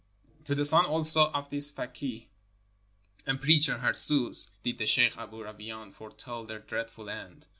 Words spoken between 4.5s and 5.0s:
did the